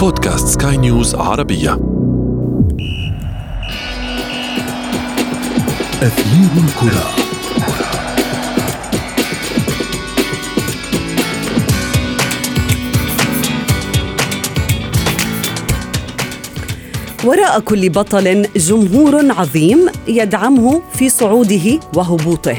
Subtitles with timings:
[0.00, 1.72] بودكاست سكاي نيوز عربية.
[6.02, 7.10] أثير الكرة.
[17.24, 22.56] وراء كل بطل جمهور عظيم يدعمه في صعوده وهبوطه.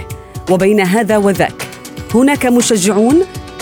[0.52, 1.68] وبين هذا وذاك
[2.16, 3.22] هناك مشجعون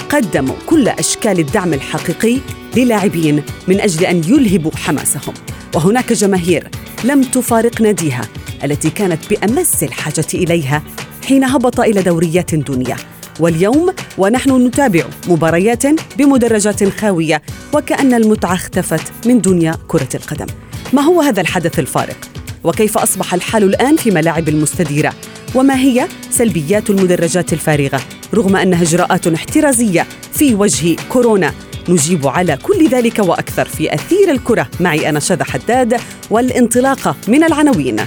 [0.09, 2.37] قدموا كل أشكال الدعم الحقيقي
[2.79, 5.33] للاعبين من أجل أن يلهبوا حماسهم.
[5.75, 6.67] وهناك جماهير
[7.03, 8.21] لم تفارق ناديها
[8.63, 10.83] التي كانت بأمس الحاجة إليها
[11.27, 12.95] حين هبط إلى دوريات دنيا.
[13.39, 15.83] واليوم ونحن نتابع مباريات
[16.17, 17.41] بمدرجات خاوية
[17.73, 20.47] وكأن المتعة اختفت من دنيا كرة القدم.
[20.93, 22.29] ما هو هذا الحدث الفارق؟
[22.63, 25.13] وكيف أصبح الحال الآن في ملاعب المستديرة؟
[25.55, 28.01] وما هي سلبيات المدرجات الفارغة
[28.33, 31.53] رغم أنها إجراءات احترازية في وجه كورونا؟
[31.89, 34.67] نجيب على كل ذلك وأكثر في أثير الكرة.
[34.79, 37.99] معي أنا شذى حداد والانطلاقة من العناوين.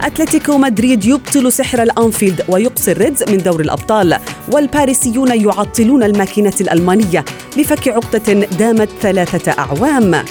[0.00, 4.18] أتلتيكو مدريد يبطل سحر الأنفيلد ويقصي الريدز من دور الأبطال
[4.52, 7.24] والباريسيون يعطلون الماكينة الألمانية
[7.56, 10.24] لفك عقدة دامت ثلاثة أعوام.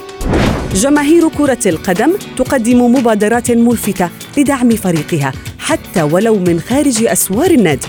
[0.73, 7.87] جماهير كرة القدم تقدم مبادرات ملفتة لدعم فريقها حتى ولو من خارج أسوار النادي.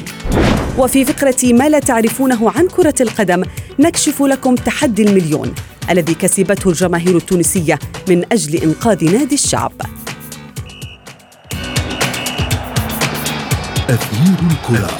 [0.78, 3.42] وفي فقرة ما لا تعرفونه عن كرة القدم
[3.78, 5.54] نكشف لكم تحدي المليون
[5.90, 9.72] الذي كسبته الجماهير التونسية من أجل إنقاذ نادي الشعب.
[13.88, 14.98] أثير الكرة.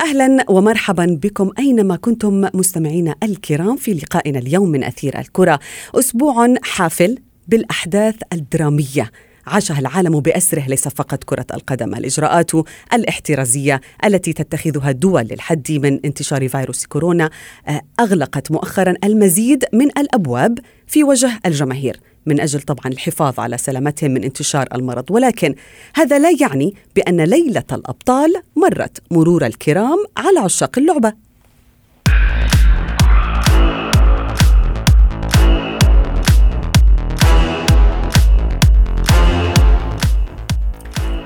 [0.00, 5.60] أهلا ومرحبا بكم أينما كنتم مستمعينا الكرام في لقائنا اليوم من أثير الكرة
[5.94, 9.10] أسبوع حافل بالأحداث الدرامية.
[9.46, 11.94] عاشها العالم بأسره ليس فقط كرة القدم.
[11.94, 12.50] الإجراءات
[12.92, 17.30] الاحترازية التي تتخذها الدول للحد من انتشار فيروس كورونا
[17.68, 24.10] آه، أغلقت مؤخرا المزيد من الأبواب في وجه الجماهير من أجل طبعا الحفاظ على سلامتهم
[24.10, 25.10] من انتشار المرض.
[25.10, 25.54] ولكن
[25.94, 31.29] هذا لا يعني بأن ليلة الأبطال مرت مرور الكرام على عشاق اللعبة.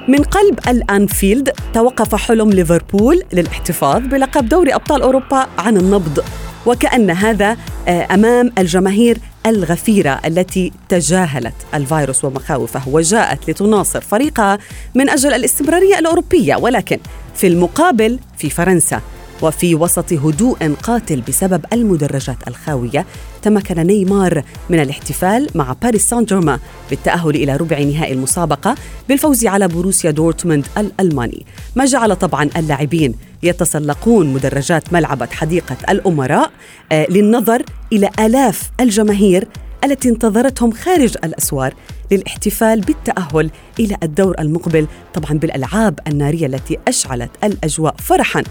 [0.08, 6.24] من قلب الأنفيلد توقف حلم ليفربول للاحتفاظ بلقب دوري أبطال أوروبا عن النبض.
[6.66, 7.56] وكأن هذا
[7.88, 14.58] آه، أمام الجماهير الغفيرة التي تجاهلت الفيروس ومخاوفه وجاءت لتناصر فريقها
[14.94, 16.56] من أجل الاستمرارية الأوروبية.
[16.56, 16.98] ولكن
[17.34, 19.00] في المقابل في فرنسا
[19.42, 23.06] وفي وسط هدوء قاتل بسبب المدرجات الخاوية
[23.42, 26.58] تمكن نيمار من الاحتفال مع باريس سان جيرمان
[26.90, 28.74] بالتأهل إلى ربع نهائي المسابقة
[29.08, 31.46] بالفوز على بروسيا دورتموند الألماني.
[31.76, 36.50] ما جعل طبعا اللاعبين يتسلقون مدرجات ملعبة حديقة الأمراء
[36.92, 37.62] آه، للنظر
[37.92, 39.48] إلى آلاف الجماهير
[39.84, 41.74] التي انتظرتهم خارج الأسوار
[42.12, 48.42] للاحتفال بالتأهل إلى الدور المقبل طبعا بالألعاب النارية التي أشعلت الأجواء فرحا.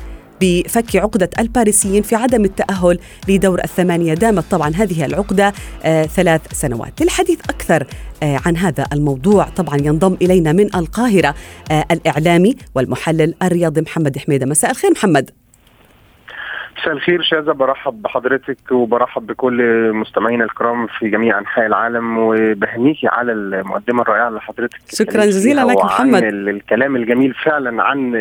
[0.43, 4.13] بفك عقدة الباريسيين في عدم التأهل لدور الثمانية.
[4.13, 7.01] دامت طبعا هذه العقدة آه ثلاث سنوات.
[7.01, 7.87] للحديث أكثر
[8.23, 11.35] آه عن هذا الموضوع طبعا ينضم إلينا من القاهرة
[11.71, 14.45] آه الإعلامي والمحلل الرياضي محمد حميدة.
[14.45, 15.29] مساء الخير محمد.
[16.77, 23.31] مساء الخير شاذة برحب بحضرتك وبرحب بكل مستمعينا الكرام في جميع أنحاء العالم وبهنيكي على
[23.31, 26.23] المقدمة الرائعة اللي حضرتك شكرا جزيلا لك محمد.
[26.23, 28.15] الكلام الجميل فعلا عن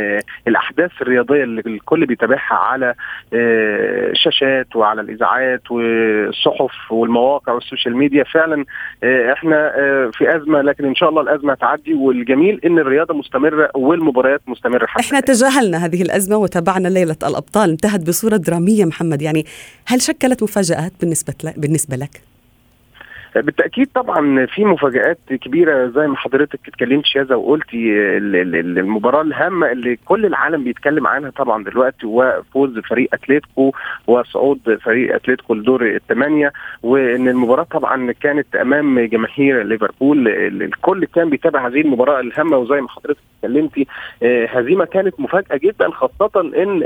[0.49, 2.95] الأحداث الرياضية اللي الكل بيتابعها على
[3.33, 8.25] الشاشات وعلى الإذاعات والصحف والمواقع وال social media.
[8.25, 8.65] فعلا
[9.05, 9.73] إحنا
[10.13, 11.95] في أزمة لكن إن شاء الله الأزمة تعدي.
[11.95, 17.71] والجميل إن الرياضة مستمرة والمباريات مستمرة حتى إحنا تجاهلنا هذه الأزمة وتابعنا ليلة الأبطال.
[17.71, 19.47] انتهت بصورة دراميه محمد يعني
[19.87, 22.33] هل شكلت مفاجآت بالنسبة لك بالنسبة لك؟
[23.37, 30.27] بالتأكيد طبعا في مفاجآت كبيرة زي ما حضرتك اتكلمت شذى وقلتي المباراة الهامة اللي كل
[30.27, 33.73] العالم بيتكلم عنها طبعا دلوقتي هو فوز فريق أتلتيكو
[34.07, 36.53] وصعود فريق أتلتيكو لدور الثمانيه
[36.83, 40.29] وإن المباراة طبعا كانت أمام جماهير ليفربول
[40.63, 43.87] الكل كان بيتابع هذه المباراة الهامة وزي ما حضرتك اتكلمتي
[44.49, 46.83] هزيمة كانت مفاجأة جدا خاصة إن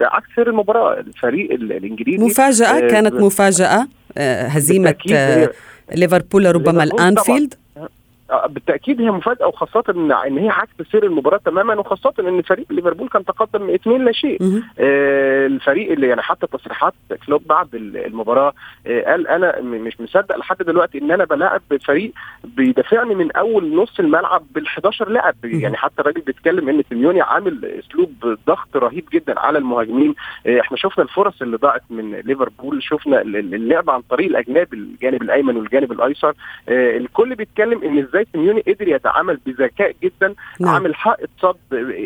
[0.00, 3.86] عكس سير المباراة الفريق الإنجليزي مفاجأة؟ كانت مفاجأة؟
[4.18, 4.94] هزيمة
[5.94, 7.88] ليفربول ربما الأنفيلد؟ آه،
[8.46, 13.08] بالتأكيد هي مفاجأة وخاصة ان إن هي عكس سير المباراة تماما وخاصة إن فريق ليفربول
[13.08, 14.38] كان تقدم اثنين لا شيء.
[14.78, 16.92] آه، الفريق اللي يعني حتى تصريحات
[17.26, 18.52] كلوب بعد ال- المباراة
[18.86, 22.12] آه، قال أنا مش مصدق لحد دلوقتي إن أنا بلاعب فريق
[22.44, 25.60] بيدافع لي من أول نص الملعب بال11 لاعب مهم.
[25.60, 30.14] يعني حتى الراجل بيتكلم إن سيميوني عامل أسلوب ضغط رهيب جدا على المهاجمين
[30.46, 34.74] آه، إحنا شفنا الفرص اللي ضاعت من ليفربول شفنا ال- ال- اللعب عن طريق الأجناب
[34.74, 36.34] الجانب الأيمن والجانب الأيسر
[36.68, 40.74] آه، الكل بيتكلم إن إزاي سيميوني قدر يتعامل بذكاء جدا نعم.
[40.74, 41.56] عامل حائط صد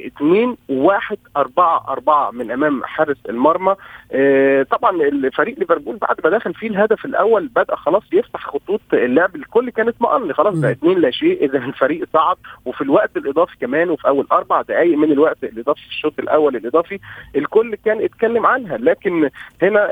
[0.06, 3.74] اثنين وواحد أربعة أربعة من أمام حارس المرمى
[4.12, 9.36] آه، طبعا الفريق ليفربول بعد ما دخل فيه الهدف الأول بدأ خلاص يفتح خطوط اللعب
[9.36, 10.54] الكل كانت مأمن خلاص.
[10.54, 14.98] ده اثنين لا شيء إذا الفريق صعد وفي الوقت الإضافي كمان وفي أول أربع دقائق
[14.98, 16.98] من الوقت الإضافي في الشوط الأول الإضافي
[17.36, 19.30] الكل كان اتكلم عنها لكن
[19.62, 19.90] هنا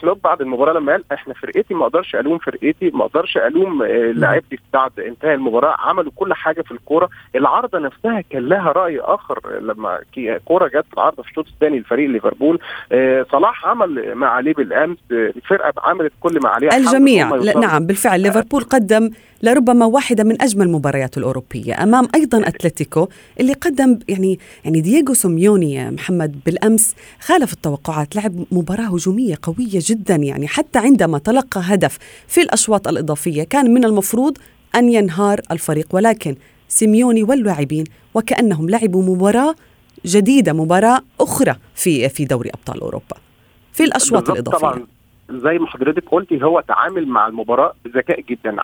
[0.00, 3.86] كلوب بعد المباراة لما قال إحنا فرقتي ما أقدرش ألوم فرقتي ما أقدرش ألوم آه،
[4.12, 7.08] لاعيبتي بعد انتهاء المباراة عملوا كل حاجة في الكورة.
[7.34, 9.98] العارضة نفسها كان لها رأي آخر لما
[10.44, 12.58] كورة جت العارضة في الشوط الثاني لفريق ليفربول.
[12.92, 17.58] آه، صلاح عمل ما عليه بالامس الفرقة عملت كل ما عليها الجميع لا.
[17.58, 19.10] نعم بالفعل ليفربول قدم
[19.42, 21.82] لربما واحدة من أجمل المباريات الأوروبية.
[21.82, 23.08] أمام أيضا أتلتيكو
[23.40, 29.80] اللي قدم يعني يعني دييغو سيميوني يا محمد بالأمس خالف التوقعات لعب مباراة هجومية قوية
[29.88, 34.38] جدا يعني حتى عندما تلقى هدف في الأشواط الإضافية كان من المفروض
[34.74, 35.86] أن ينهار الفريق.
[35.92, 36.36] ولكن
[36.68, 37.84] سيميوني واللاعبين
[38.14, 39.54] وكأنهم لعبوا مباراة
[40.06, 43.16] جديدة مباراة أخرى في في دوري أبطال أوروبا.
[43.72, 44.58] في الأشواط الإضافية.
[44.58, 44.86] طبعا
[45.30, 48.56] زي ما حضرتك قلتي هو تعامل مع المباراة بذكاء جدا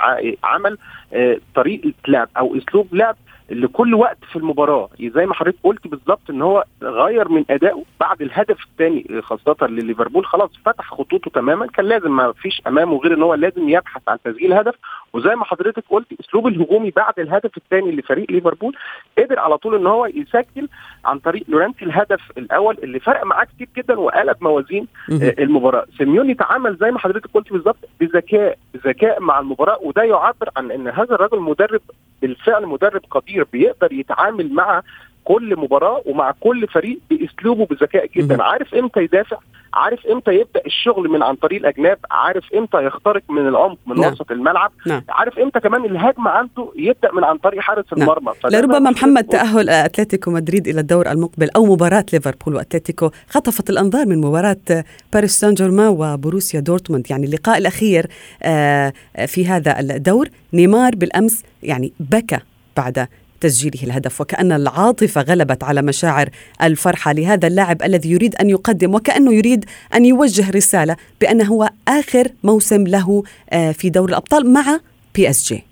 [0.45, 0.79] عمل
[1.13, 3.17] آه، طريقة لعب أو أسلوب لعب
[3.51, 4.89] لكل وقت في المباراة.
[5.01, 10.27] زي ما حضرتك قلت بالظبط إن هو غير من ادائه بعد الهدف الثاني خاصة لليفربول.
[10.27, 11.67] خلاص فتح خطوطه تماما.
[11.67, 14.75] كان لازم ما فيش أمامه غير إن هو لازم يبحث عن تسجيل هدف.
[15.13, 18.77] وزي ما حضرتك قلت أسلوب الهجومي بعد الهدف الثاني لفريق ليفربول
[19.19, 20.69] قدر على طول إن هو يسجل
[21.05, 24.87] عن طريق لورنتي الهدف الأول اللي فرق معاه كتير جدا وقلب موازين.
[25.13, 25.87] آه، المباراة.
[25.99, 29.79] سيميوني تعامل زي ما حضرتك قلت بالظبط بذكاء بذكاء مع المباراة.
[29.83, 31.81] وده يعبر عن إن هذا الرجل مدرب
[32.23, 34.83] بالفعل مدرب قدير بيقدر يتعامل مع
[35.25, 38.07] كل مباراة ومع كل فريق بأسلوبه بذكاء.
[38.17, 39.39] جدا عارف إمتى يدافع
[39.75, 44.13] عارف إمتى يبدأ الشغل من عن طريق الأجناب عارف إمتى يخترق من العمق من نعم.
[44.13, 45.03] وسط الملعب نعم.
[45.09, 48.03] عارف إمتى كمان الهجمة عنده يبدأ من عن طريق حارس نعم.
[48.03, 49.25] المرمى لربما محمد.
[49.25, 55.41] تأهل أتلتيكو مدريد إلى الدور المقبل أو مباراة ليفربول وأتلتيكو خطفت الأنظار من مباراة باريس
[55.41, 58.07] سان جيرمان وبروسيا دورتموند يعني اللقاء الأخير
[58.43, 58.93] آه،
[59.27, 62.39] في هذا الدور نيمار بالأمس يعني بكى
[62.77, 63.09] بعد
[63.41, 66.29] تسجيله الهدف وكأن العاطفة غلبت على مشاعر
[66.63, 69.65] الفرحة لهذا اللاعب الذي يريد أن يقدم وكأنه يريد
[69.95, 74.81] أن يوجه رسالة بأنه هو آخر موسم له آه، في دور الأبطال مع
[75.15, 75.68] PSG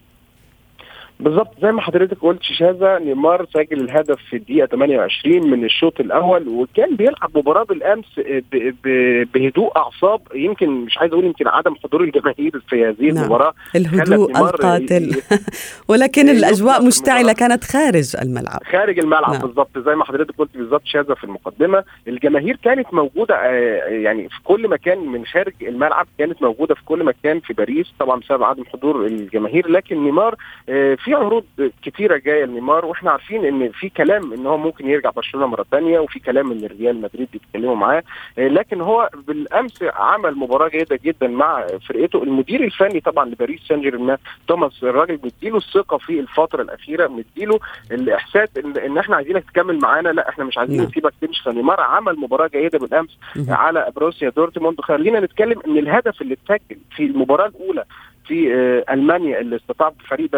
[1.20, 6.48] بالظبط زي ما حضرتك قلت شيشازا نيمار سجل الهدف في الدقيقة 28 من الشوط الأول
[6.48, 12.00] وكان بيلعب مباراة بالأمس ب- ب- بهدوء أعصاب يمكن مش عايز أقول يمكن عدم حضور
[12.04, 13.16] الجماهير في هذه نعم.
[13.24, 15.10] المباراة الهدوء القاتل
[15.88, 17.48] ولكن الأجواء مشتعلة المباراة.
[17.48, 19.40] كانت خارج الملعب خارج الملعب نعم.
[19.42, 23.50] بالظبط زي ما حضرتك قلت بالظبط شذى في المقدمة الجماهير كانت موجودة آه،
[23.88, 28.20] يعني في كل مكان من خارج الملعب كانت موجودة في كل مكان في باريس طبعا
[28.20, 30.34] بسبب عدم حضور الجماهير لكن نيمار
[30.68, 31.44] آه، في عروض
[31.82, 35.98] كتيرة جاية لنيمار وإحنا عارفين إن في كلام إن هو ممكن يرجع برشلونة مرة ثانية
[36.00, 38.02] وفي كلام إن ريال مدريد بيتكلموا معاه.
[38.38, 42.22] لكن هو بالأمس عمل مباراة جيدة جدا مع فرقته.
[42.22, 44.16] المدير الفني طبعا لباريس سان جيرمان
[44.48, 47.58] توماس الراجل مديله الثقة في الفترة الأخيرة مديله
[47.90, 50.08] الإحساس ان, إن إحنا عايزينك تكمل معانا.
[50.08, 50.86] لا إحنا مش عايزين نعم.
[50.86, 51.42] نسيبك تمشي.
[51.42, 53.18] فنيمار عمل مباراة جيدة بالأمس.
[53.48, 54.80] على بروسيا دورتموند.
[54.80, 57.84] خلينا نتكلم إن الهدف اللي اتسجل في المباراة الأولى
[58.28, 60.30] في آه، ألمانيا اللي استطاع فريق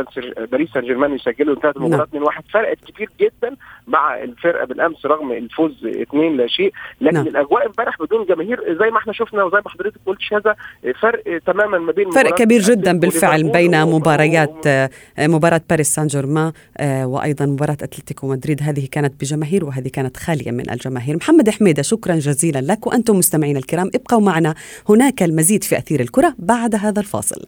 [0.50, 5.86] باريس- سان جيرمان يسجله انتهت المباراه 2-1 فرقت كتير جدا مع الفرقة بالأمس رغم الفوز
[5.86, 6.72] 2 لا شيء.
[7.00, 7.26] لكن نعم.
[7.26, 10.54] الأجواء امبارح بدون جماهير زي ما إحنا شفنا وزي ما حضرتك قلت شاذة
[11.02, 16.52] فرق تماما ما بين فرق كبير جدا بالفعل بين مباريات آه، مباراة باريس سان جيرمان
[16.78, 18.62] آه، وأيضا مباراة أتلتيكو مدريد.
[18.62, 21.16] هذه كانت بجماهير وهذه كانت خالية من الجماهير.
[21.16, 24.54] محمد حميدة شكرا جزيلا لك وأنتم مستمعين الكرام ابقوا معنا
[24.88, 27.44] هناك المزيد في أثير الكرة بعد هذا الفاصل.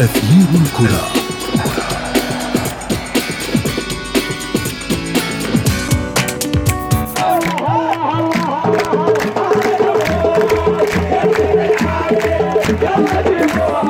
[0.00, 1.06] أثير الكرة.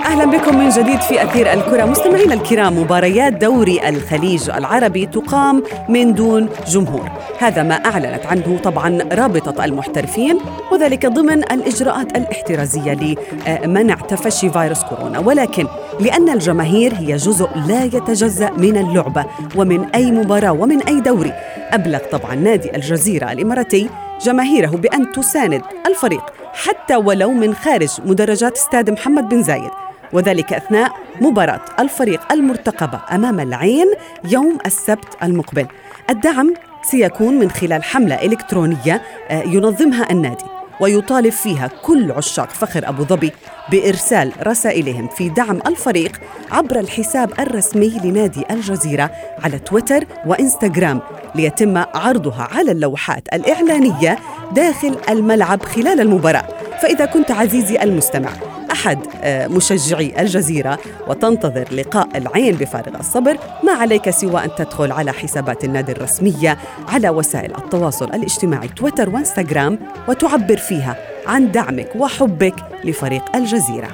[0.05, 1.85] أهلا بكم من جديد في أثير الكرة.
[1.85, 7.22] مستمعينا الكرام مباريات دوري الخليج العربي تقام من دون جمهور.
[7.43, 10.39] هذا ما أعلنت عنه طبعا رابطة المحترفين
[10.73, 13.17] وذلك ضمن الإجراءات الاحترازية
[13.65, 15.19] لمنع تفشي فيروس كورونا.
[15.19, 15.67] ولكن
[16.01, 19.25] لأن الجماهير هي جزء لا يتجزأ من اللعبة
[19.57, 21.33] ومن أي مباراة ومن أي دوري
[21.71, 23.89] أبلغ طبعا نادي الجزيرة الإماراتي
[24.21, 26.23] جماهيره بأن تساند الفريق
[26.53, 29.71] حتى ولو من خارج مدرجات استاد محمد بن زايد.
[30.13, 33.87] وذلك أثناء مباراة الفريق المرتقبة أمام العين
[34.25, 35.67] يوم السبت المقبل.
[36.11, 40.45] الدعم سيكون من خلال حملة إلكترونية آه، ينظمها النادي
[40.81, 43.33] ويطالب فيها كل عشاق فخر أبو ظبي
[43.71, 46.21] بإرسال رسائلهم في دعم الفريق
[46.53, 49.11] عبر الحساب الرسمي لنادي الجزيرة
[49.45, 51.01] على تويتر وإنستغرام
[51.35, 54.19] ليتم عرضها على اللوحات الإعلانية
[54.53, 56.49] داخل الملعب خلال المباراة.
[56.83, 58.31] فإذا كنت عزيزي المستمع
[58.73, 60.79] أحد آه، مشجعي الجزيرة.
[61.09, 63.37] وتنتظر لقاء العين بفارغ الصبر.
[63.64, 69.79] ما عليك سوى أن تدخل على حسابات النادي الرسمية على وسائل التواصل الاجتماعي تويتر وانستغرام
[70.09, 73.88] وتعبر فيها عن دعمك وحبك لفريق الجزيرة.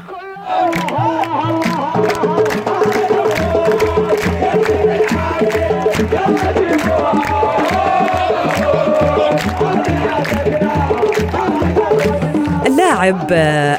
[12.99, 13.33] اللاعب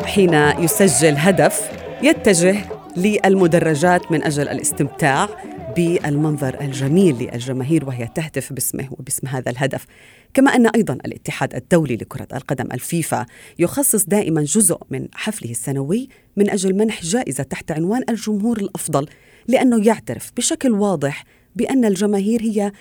[0.05, 1.71] حين يسجل هدف
[2.03, 2.57] يتجه
[2.97, 5.29] للمدرجات من أجل الاستمتاع
[5.75, 9.85] بالمنظر الجميل للجماهير وهي تهتف باسمه وباسم هذا الهدف.
[10.33, 13.25] كما أن أيضا الاتحاد الدولي لكرة القدم الفيفا
[13.59, 19.07] يخصص دائما جزء من حفله السنوي من أجل منح جائزة تحت عنوان الجمهور الأفضل
[19.47, 21.23] لأنه يعترف بشكل واضح
[21.55, 22.71] بأن الجماهير هي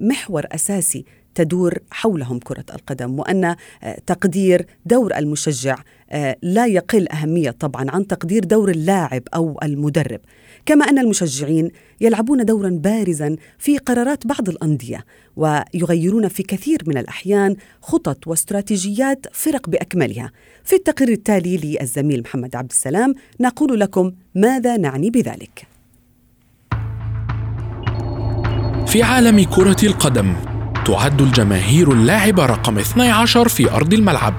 [0.00, 3.56] محور أساسي تدور حولهم كرة القدم وأن آه،
[4.06, 5.76] تقدير دور المشجع
[6.10, 10.20] آه، لا يقل أهمية طبعا عن تقدير دور اللاعب أو المدرب.
[10.66, 15.04] كما أن المشجعين يلعبون دورا بارزا في قرارات بعض الأندية
[15.36, 20.30] ويغيرون في كثير من الأحيان خطط واستراتيجيات فرق بأكملها.
[20.64, 25.66] في التقرير التالي للزميل محمد عبد السلام نقول لكم ماذا نعني بذلك.
[28.86, 30.53] في عالم كرة القدم
[30.84, 34.34] تعد الجماهير اللاعب رقم 12 في أرض الملعب.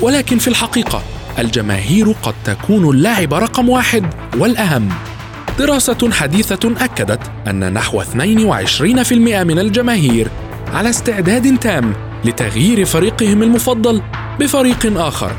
[0.00, 1.02] ولكن في الحقيقة
[1.38, 4.06] الجماهير قد تكون اللاعب رقم واحد
[4.36, 4.88] والأهم.
[5.58, 10.28] دراسة حديثة أكدت أن نحو 22% من الجماهير
[10.74, 14.02] على استعداد تام لتغيير فريقهم المفضل
[14.40, 15.32] بفريق آخر.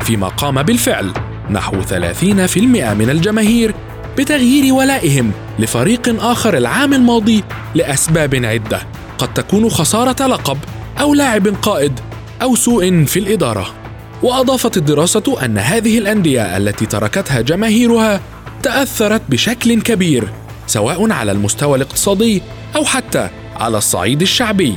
[0.00, 1.12] فيما قام بالفعل
[1.50, 3.74] نحو 30% من الجماهير
[4.18, 7.44] بتغيير ولائهم لفريق آخر العام الماضي
[7.74, 8.99] لأسباب عدة.
[9.20, 10.58] قد تكون خسارة لقب
[11.00, 12.00] أو لاعب قائد
[12.42, 13.74] أو سوء في الإدارة.
[14.22, 18.20] وأضافت الدراسة أن هذه الأندية التي تركتها جماهيرها
[18.62, 20.28] تأثرت بشكل كبير
[20.66, 22.42] سواء على المستوى الاقتصادي
[22.76, 24.74] أو حتى على الصعيد الشعبي.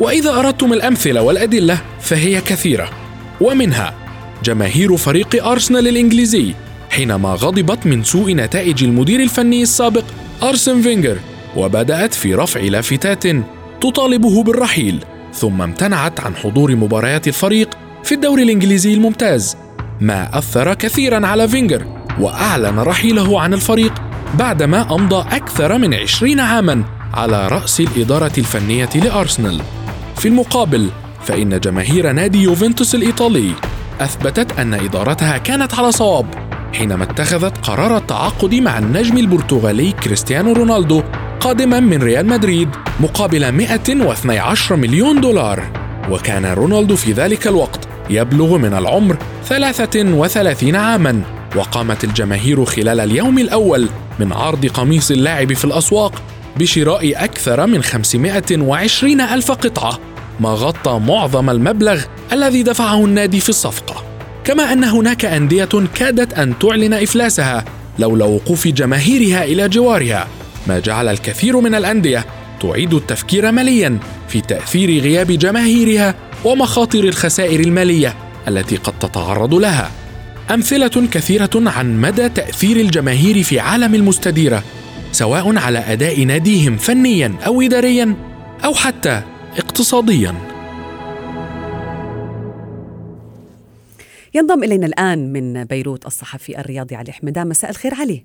[0.00, 2.90] وإذا أردتم الأمثلة والأدلة فهي كثيرة
[3.40, 3.94] ومنها
[4.44, 6.54] جماهير فريق أرسنال الإنجليزي
[6.90, 10.04] حينما غضبت من سوء نتائج المدير الفني السابق
[10.42, 11.18] أرسن فينجر
[11.56, 13.24] وبدأت في رفع لافتات
[13.80, 15.04] تطالبه بالرحيل
[15.34, 17.70] ثم امتنعت عن حضور مباريات الفريق
[18.04, 19.56] في الدوري الإنجليزي الممتاز
[20.00, 21.86] ما أثر كثيرا على فينجر
[22.20, 23.92] وأعلن رحيله عن الفريق
[24.38, 29.60] بعدما أمضى أكثر من عشرين عاما على رأس الإدارة الفنية لأرسنال.
[30.16, 30.90] في المقابل
[31.22, 33.52] فإن جماهير نادي يوفنتوس الإيطالي
[34.00, 36.26] أثبتت أن إدارتها كانت على صواب
[36.72, 41.02] حينما اتخذت قرار التعاقد مع النجم البرتغالي كريستيانو رونالدو
[41.44, 42.68] قادما من ريال مدريد
[43.00, 45.62] مقابل 112 مليون دولار.
[46.10, 51.22] وكان رونالدو في ذلك الوقت يبلغ من العمر 33 عاما
[51.56, 56.22] وقامت الجماهير خلال اليوم الأول من عرض قميص اللاعب في الأسواق
[56.56, 59.98] بشراء أكثر من 520 ألف قطعة
[60.40, 64.04] ما غطى معظم المبلغ الذي دفعه النادي في الصفقة.
[64.44, 67.64] كما أن هناك أندية كادت أن تعلن إفلاسها
[67.98, 70.28] لولا وقوف جماهيرها إلى جوارها.
[70.66, 72.24] ما جعل الكثير من الأندية
[72.60, 78.14] تعيد التفكير ماليا في تأثير غياب جماهيرها ومخاطر الخسائر المالية
[78.48, 79.90] التي قد تتعرض لها.
[80.50, 84.62] أمثلة كثيرة عن مدى تأثير الجماهير في عالم المستديرة
[85.12, 88.16] سواء على أداء ناديهم فنيا أو اداريا
[88.64, 89.22] أو حتى
[89.58, 90.34] اقتصاديا.
[94.34, 98.24] ينضم إلينا الآن من بيروت الصحفي الرياضي علي حمدان مساء الخير علي.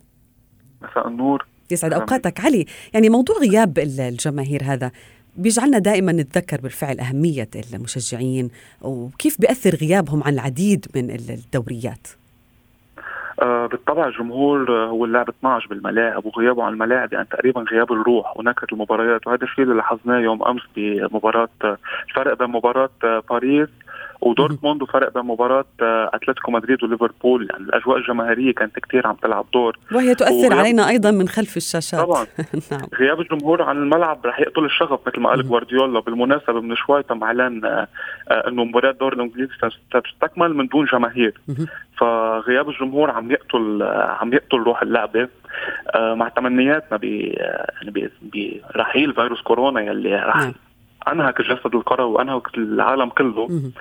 [0.81, 1.45] مساء النور.
[1.71, 2.39] يسعد أوقاتك.
[2.39, 4.91] علي يعني موضوع غياب الجماهير هذا
[5.37, 8.49] بيجعلنا دائما نتذكر بالفعل أهمية المشجعين
[8.81, 12.07] وكيف بيأثر غيابهم عن العديد من الدوريات؟
[13.41, 18.67] آه بالطبع الجمهور هو اللاعب 12 بالملاعب وغيابه عن الملاعب يعني تقريبا غياب الروح ونكهة
[18.73, 21.49] المباريات وهذا الشيء اللي لاحظناه يوم أمس بمباراة
[22.09, 22.89] الفرق بين مباراة
[23.29, 23.69] باريس
[24.21, 27.47] ودورتموند وفرق بين مباراة أتلتيكو مدريد وليفربول.
[27.51, 29.77] يعني الأجواء الجماهيرية كانت كثير عم تلعب دور.
[29.91, 31.99] وهي تؤثر علينا أيضا من خلف الشاشات.
[31.99, 32.25] طبعا.
[32.71, 32.87] نعم.
[32.99, 37.23] غياب الجمهور عن الملعب رح يقتل الشغف مثل ما قال جوارديولا بالمناسبة من شوي تم
[37.23, 37.87] إعلان آه،
[38.47, 39.53] إنه مباريات الدوري الانجليزي
[39.89, 41.33] ستستكمل من دون جماهير.
[41.97, 45.29] فغياب الجمهور عم يقتل آه، عم يقتل روح اللعبة.
[45.95, 48.09] آه، مع تمنياتنا ب يعني
[48.75, 50.53] برحيل فيروس كورونا يلي رح نعم.
[51.07, 53.71] أنهك الجسد الكروي وأنهك العالم كله.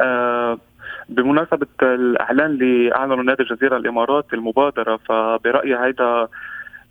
[0.00, 0.58] آه
[1.08, 6.28] بمناسبة الإعلان اللي أعلنه نادي الجزيرة الإماراتي المبادرة فبرأيي هيدا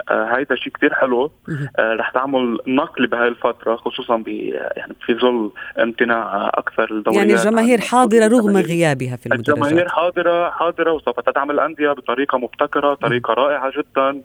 [0.10, 1.32] آه هيدا شيء كثير حلو.
[1.80, 7.34] آه رح تعمل نقل بهاي الفترة خصوصا ب يعني في ظل امتناع أكثر الدوريات يعني
[7.34, 9.58] الجماهير حاضرة رغم غيابها في المدرجات.
[9.58, 14.22] الجماهير حاضرة حاضرة وسوف تدعم الأندية بطريقة مبتكرة طريقة رائعة جدا.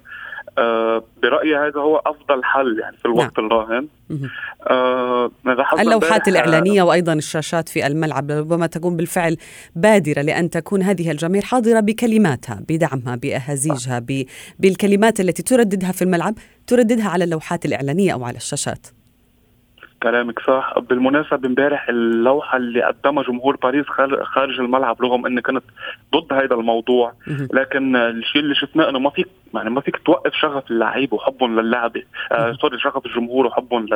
[0.59, 3.47] آه برأيي هذا هو أفضل حل يعني في الوقت نعم.
[3.47, 3.89] الراهن.
[4.67, 5.31] آه
[5.79, 9.37] اللوحات الإعلانية وأيضا الشاشات في الملعب ربما تكون بالفعل
[9.77, 14.03] بادرة لأن تكون هذه الجماهير حاضرة بكلماتها بدعمها بأهازيجها
[14.59, 16.35] بالكلمات التي ترددها في الملعب
[16.67, 18.87] ترددها على اللوحات الإعلانية أو على الشاشات.
[20.03, 20.75] كلامك صح.
[20.79, 23.87] بالمناسبة امبارح اللوحة اللي قدمها جمهور باريس
[24.23, 25.65] خارج الملعب رغم اني كنت
[26.15, 27.13] ضد هذا الموضوع
[27.53, 32.03] لكن الشيء اللي شفناه إنه ما فيك يعني ما فيك توقف شغف اللعيب وحبهم للعبة
[32.33, 33.87] آه سوري شغف الجمهور وحبهم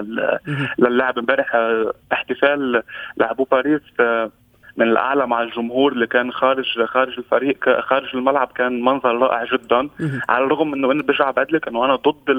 [0.78, 1.18] للعب.
[1.18, 2.82] امبارح آه احتفال
[3.16, 4.30] لعبوا باريس آه
[4.76, 9.88] من الأعلى مع الجمهور اللي كان خارج خارج الفريق خارج الملعب كان منظر رائع جدا.
[10.28, 12.30] على الرغم انه أنا برجع بعد لك إنه أنا ضد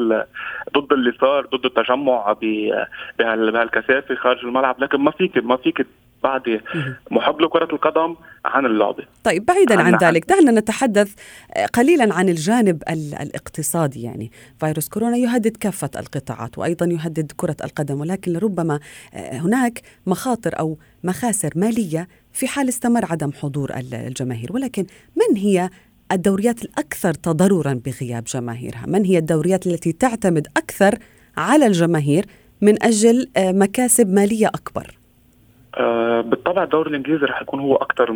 [0.77, 2.35] ضد اللي صار ضد التجمع
[3.19, 4.75] بهالكثافة خارج الملعب.
[4.83, 5.87] لكن ما فيك ما فيك
[6.23, 6.61] بعد
[7.11, 9.03] محب لكرة القدم عن اللعبة.
[9.23, 11.13] طيب بعيدا عن, عن ذلك دعنا نتحدث
[11.73, 14.01] قليلا عن الجانب الاقتصادي.
[14.01, 18.79] يعني فيروس كورونا يهدد كافة القطاعات وأيضا يهدد كرة القدم ولكن لربما
[19.13, 24.53] هناك مخاطر أو مخاسر مالية في حال استمر عدم حضور الجماهير.
[24.53, 24.85] ولكن
[25.15, 25.69] من هي
[26.11, 30.99] الدوريات الأكثر تضررا بغياب جماهيرها؟ من هي الدوريات التي تعتمد أكثر
[31.37, 32.25] على الجماهير
[32.61, 35.00] من أجل مكاسب مالية أكبر؟
[35.75, 38.09] آه بالطبع الدوري الإنجليزي رح يكون هو أكثر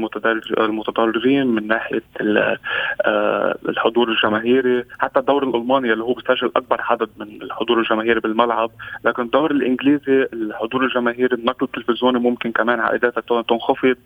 [0.58, 7.42] المتضررين من ناحية آه الحضور الجماهيري، حتى الدوري الألماني اللي هو بيسجل أكبر عدد من
[7.42, 8.72] الحضور الجماهيري بالملعب،
[9.06, 13.98] لكن الدوري الإنجليزي الحضور الجماهيري النقل التلفزيوني ممكن كمان عائداتها تنخفض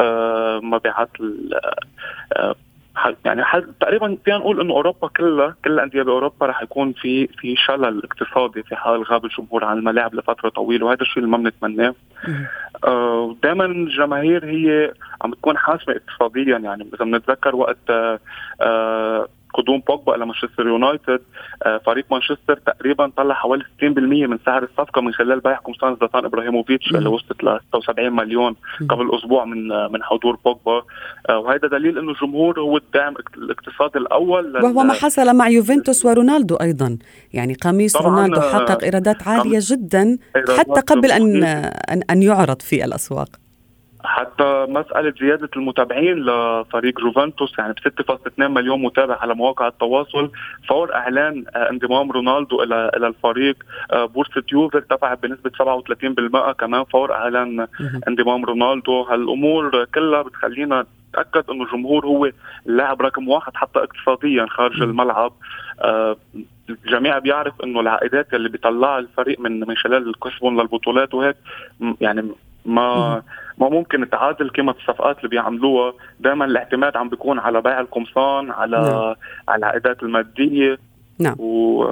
[0.00, 1.10] آه مبيعات
[3.24, 3.42] يعني
[3.80, 8.62] تقريبا فينا نقول إنه أوروبا كلها كل الأندية بأوروبا رح يكون في في شلل اقتصادي
[8.62, 11.94] في حال غاب الجمهور عن الملاعب لفترة طويلة وهذا الشيء اللي ما بنتمناه.
[12.84, 18.18] آه دائما الجماهير هي عم تكون حاسمة اقتصاديا يعني إذا بنتذكر وقت آه
[18.60, 21.20] آه قدوم بوجبا إلى مانشستر يونايتد.
[21.62, 26.24] آه، فريق مانشستر تقريبا طلع حوالي 60% من سعر الصفقة من خلال بيع قمصان زلاتان
[26.24, 28.56] إبراهيموفيتش اللي وصلت ل 76 مليون
[28.88, 30.82] قبل أسبوع من آه، من حضور بوجبا.
[31.28, 36.54] آه، وهذا دليل إنه الجمهور هو الداعم الاقتصادي الأول وهو ما حصل مع يوفنتوس ورونالدو
[36.54, 36.98] أيضا.
[37.32, 40.18] يعني قميص رونالدو حقق إيرادات عالية جدا
[40.58, 41.44] حتى قبل أن
[42.10, 43.41] أن يعرض في الأسواق.
[44.04, 50.30] حتى مسألة زيادة المتابعين لفريق جوفنتوس يعني ب 6.2 مليون متابع على مواقع التواصل
[50.68, 53.56] فور إعلان آه، انضمام رونالدو إلى إلى الفريق
[53.92, 57.66] آه، بورصة يوفي ارتفعت بنسبة 37% كمان فور إعلان
[58.08, 59.02] انضمام رونالدو.
[59.02, 62.30] هالأمور كلها بتخلينا نتأكد إنه الجمهور هو
[62.66, 65.32] اللاعب رقم واحد حتى اقتصاديا خارج الملعب.
[65.80, 66.16] آه
[66.70, 71.36] الجميع بيعرف إنه العائدات اللي بيطلعها الفريق من من خلال كسبهم للبطولات وهيك
[72.00, 72.28] يعني
[72.66, 73.22] ما
[73.62, 78.76] ما ممكن تعادل قيمة الصفقات اللي بيعملوها دائما الاعتماد عم بيكون على بيع القمصان على
[78.76, 79.14] نعم.
[79.48, 80.78] على العائدات المادية
[81.18, 81.36] نعم.
[81.38, 81.84] و...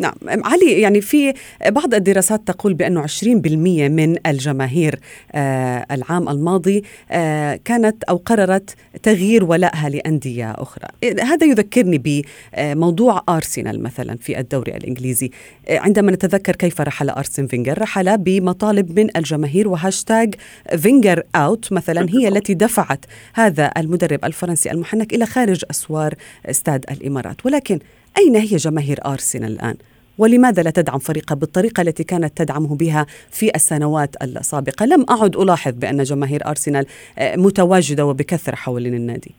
[0.00, 0.14] نعم.
[0.28, 1.34] علي يعني في
[1.66, 4.98] بعض الدراسات تقول بأنه 20% من الجماهير
[5.32, 10.88] آه العام الماضي آه كانت أو قررت تغيير ولائها لأندية أخرى.
[11.22, 12.24] هذا يذكرني
[12.56, 15.30] بموضوع أرسنال مثلا في الدوري الإنجليزي.
[15.68, 20.34] آه عندما نتذكر كيف رحل أرسن فينجر رحل بمطالب من الجماهير وهاشتاج
[20.76, 23.04] فينجر out مثلا هي التي دفعت
[23.34, 26.14] هذا المدرب الفرنسي المحنك إلى خارج أسوار
[26.46, 27.46] استاد الإمارات.
[27.46, 27.78] ولكن
[28.18, 29.74] أين هي جماهير أرسنال الآن؟
[30.18, 35.72] ولماذا لا تدعم فريقها بالطريقة التي كانت تدعمه بها في السنوات السابقة؟ لم أعد ألاحظ
[35.72, 36.86] بأن جماهير أرسنال
[37.18, 39.34] آه، متواجدة وبكثرة حوالين النادي.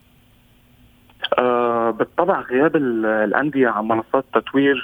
[1.40, 4.78] آه بالطبع غياب الأندية عن منصات التتويج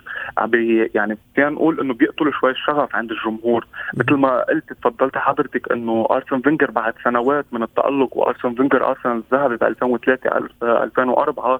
[0.96, 3.68] يعني فينا نقول إنه بيقتل شوي الشغف عند الجمهور.
[3.94, 9.24] مثل ما قلت تفضلت حضرتك إنه أرسن فينجر بعد سنوات من التألق وأرسن فينجر آرسنال
[9.32, 10.30] الذهبي ب 2003
[10.64, 11.60] 2004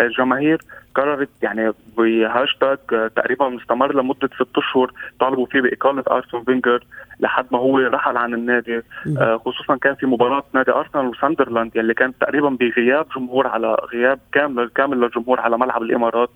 [0.00, 0.60] الجماهير
[0.94, 2.78] قررت يعني بهاشتاج
[3.16, 6.84] تقريبا مستمر لمدة ست اشهر طالبوا فيه بإقالة ارسن فينجر
[7.20, 8.82] لحد ما هو رحل عن النادي.
[9.18, 14.18] آه، خصوصا كان في مباراة نادي أرسنال وساندرلاند يلي كانت تقريبا بغياب جمهور على غياب
[14.32, 16.30] كامل كامل للجمهور على ملعب الإمارات.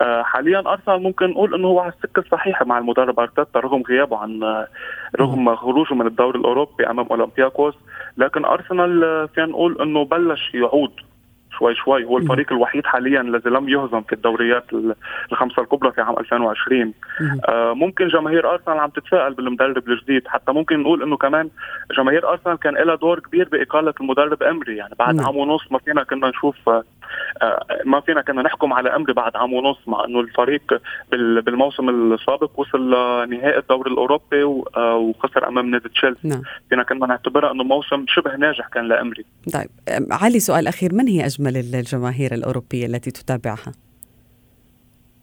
[0.00, 4.18] آه، حاليا أرسنال ممكن نقول إنه هو على السكة الصحيحة مع المدرب أرتيتا رغم غيابه
[4.18, 4.64] عن
[5.20, 7.74] رغم خروجه من الدوري الأوروبي أمام أولمبياكوس.
[8.16, 10.92] لكن أرسنال آه، فينا نقول إنه بلش يعود
[11.58, 12.04] شوي شوي.
[12.04, 14.64] هو الفريق الوحيد حاليا الذي لم يهزم في الدوريات
[15.32, 16.92] الخمسة الكبرى في عام 2020
[17.48, 20.28] آه ممكن جماهير أرسنال عم تتفائل بالمدرب الجديد.
[20.28, 21.50] حتى ممكن نقول إنه كمان
[21.98, 24.76] جماهير أرسنال كان لها دور كبير بإقالة المدرب إمري.
[24.76, 26.84] يعني بعد عام ونص ما فينا كنا نشوف آه
[27.84, 30.80] ما فينا كنا نحكم على امري بعد عام ونص مع إنه الفريق
[31.46, 34.42] بالموسم السابق وصل لنهائي الدوري الأوروبي
[34.76, 36.42] آه، وخسر أمام نادي تشيلسي نعم.
[36.68, 39.70] فينا كنا نعتبرها إنه موسم شبه ناجح كان لأمري طيب
[40.10, 43.72] علي سؤال أخير من هي أجمل الجماهير الأوروبية التي تتابعها؟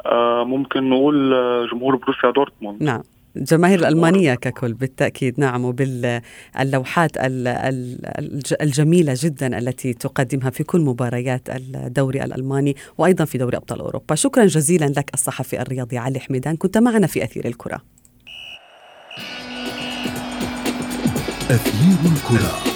[0.05, 3.01] آه ممكن نقول آه، جمهور بروسيا دورتموند نعم
[3.37, 7.11] الجماهير الألمانية ككل بالتأكيد نعم وباللوحات
[8.61, 14.15] الجميلة جدا التي تقدمها في كل مباريات الدوري الألماني وأيضا في دوري أبطال أوروبا.
[14.15, 16.55] شكرا جزيلا لك الصحفي الرياضي علي حميدان.
[16.55, 17.81] كنت معنا في أثير الكرة.
[21.49, 22.70] أثير الكرة.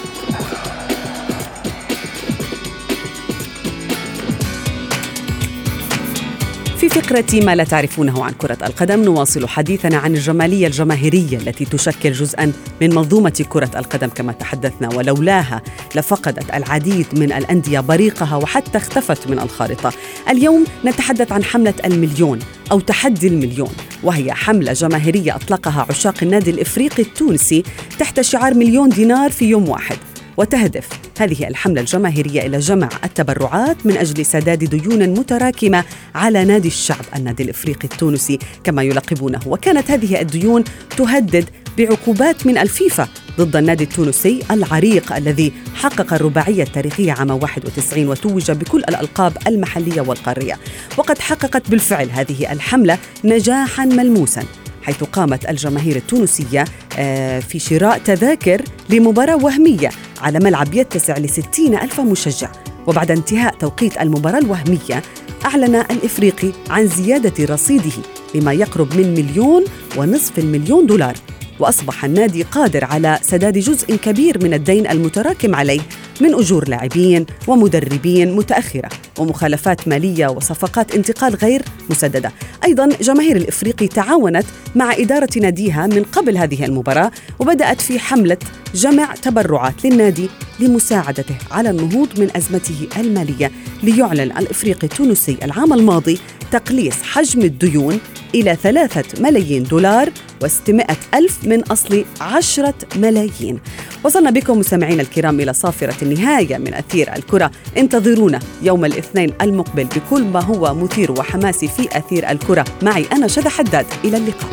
[6.95, 12.53] فقرة ما لا تعرفونه عن كرة القدم نواصل حديثنا عن الجمالية الجماهيرية التي تشكل جزءا
[12.81, 14.95] من منظومة كرة القدم كما تحدثنا.
[14.95, 15.61] ولولاها
[15.95, 19.93] لفقدت العديد من الأندية بريقها وحتى اختفت من الخارطة.
[20.29, 22.39] اليوم نتحدث عن حملة المليون
[22.71, 23.71] أو تحدي المليون
[24.03, 27.63] وهي حملة جماهيرية أطلقها عشاق النادي الإفريقي التونسي
[27.99, 29.97] تحت شعار مليون دينار في يوم واحد
[30.37, 35.83] وتهدف هذه الحملة الجماهيرية إلى جمع التبرعات من أجل سداد ديون متراكمة
[36.15, 38.39] على نادي الشعب النادي الإفريقي التونسي.
[38.63, 40.63] كما يلقبونه وكانت هذه الديون
[40.97, 48.51] تهدد بعقوبات من الفيفا ضد النادي التونسي العريق الذي حقق الرباعية التاريخية عام 91 وتوج
[48.51, 50.59] بكل الألقاب المحلية والقارية.
[50.97, 54.43] وقد حققت بالفعل هذه الحملة نجاحا ملموسا.
[54.85, 56.65] حيث قامت الجماهير التونسية
[56.97, 59.89] آه، في شراء تذاكر لمباراة وهمية
[60.21, 62.49] على ملعب يتسع لستين ألف مشجع.
[62.87, 65.03] وبعد انتهاء توقيت المباراة الوهمية
[65.45, 67.91] أعلن الإفريقي عن زيادة رصيده
[68.35, 69.63] لما يقرب من مليون
[69.97, 71.15] ونصف المليون دولار.
[71.59, 75.81] وأصبح النادي قادر على سداد جزء كبير من الدين المتراكم عليه
[76.21, 78.89] من أجور لاعبين ومدربين متأخرة
[79.19, 82.31] ومخالفات مالية وصفقات انتقال غير مسددة.
[82.65, 88.37] أيضا جماهير الإفريقي تعاونت مع إدارة ناديها من قبل هذه المباراة وبدأت في حملة
[88.75, 93.51] جمع تبرعات للنادي لمساعدته على النهوض من أزمته المالية
[93.83, 96.19] ليعلن الإفريقي التونسي العام الماضي
[96.51, 97.99] تقليص حجم الديون
[98.35, 100.09] إلى ثلاثة ملايين دولار
[100.41, 103.59] واستمائة ألف من أصل عشرة ملايين.
[104.03, 107.51] وصلنا بكم مستمعينا الكرام إلى صافرة النهاية من أثير الكرة.
[107.77, 112.65] انتظرونا يوم الاثنين المقبل بكل ما هو مثير وحماسي في أثير الكرة.
[112.81, 113.85] معي أنا شذى حداد.
[114.03, 114.49] إلى اللقاء.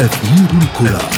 [0.00, 1.17] أثير الكرة.